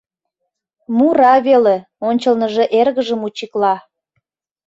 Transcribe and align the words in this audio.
Мура 0.97 1.35
веле, 1.47 1.75
ончылныжо 2.07 2.63
эргыжым 2.79 3.21
учикла. 3.27 3.75